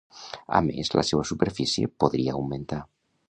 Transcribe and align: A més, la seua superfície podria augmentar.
A 0.59 0.61
més, 0.67 0.89
la 0.99 1.03
seua 1.09 1.27
superfície 1.33 1.91
podria 2.05 2.35
augmentar. 2.39 2.81